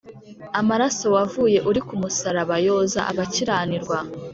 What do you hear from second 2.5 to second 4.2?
yoza abakiranirwa